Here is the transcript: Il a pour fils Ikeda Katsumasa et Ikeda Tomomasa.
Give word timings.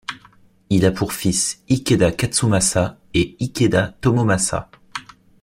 Il 0.71 0.87
a 0.87 0.91
pour 0.91 1.13
fils 1.13 1.61
Ikeda 1.69 2.11
Katsumasa 2.11 2.97
et 3.13 3.35
Ikeda 3.39 3.95
Tomomasa. 4.01 4.71